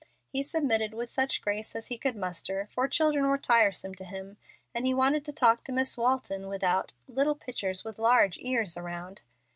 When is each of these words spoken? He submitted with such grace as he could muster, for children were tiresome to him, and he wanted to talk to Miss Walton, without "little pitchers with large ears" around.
He 0.33 0.41
submitted 0.41 0.95
with 0.95 1.11
such 1.11 1.43
grace 1.43 1.75
as 1.75 1.89
he 1.89 1.97
could 1.99 2.15
muster, 2.15 2.65
for 2.65 2.87
children 2.87 3.27
were 3.27 3.37
tiresome 3.37 3.93
to 3.93 4.03
him, 4.03 4.37
and 4.73 4.87
he 4.87 4.95
wanted 4.95 5.23
to 5.25 5.31
talk 5.31 5.63
to 5.65 5.71
Miss 5.71 5.95
Walton, 5.95 6.47
without 6.47 6.93
"little 7.07 7.35
pitchers 7.35 7.83
with 7.83 7.99
large 7.99 8.39
ears" 8.39 8.75
around. 8.75 9.21